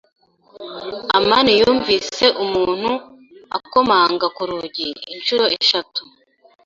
amani 1.17 1.51
yumvise 1.59 2.25
umuntu 2.43 2.91
akomanga 3.57 4.25
ku 4.35 4.41
rugi 4.49 4.87
inshuro 5.13 5.45
eshatu. 5.59 6.01